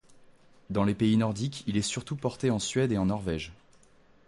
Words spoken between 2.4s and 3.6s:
en Suède et en Norvège.